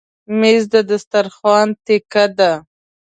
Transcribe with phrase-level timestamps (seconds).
[0.39, 2.51] مېز د دسترخوان تکیه ده.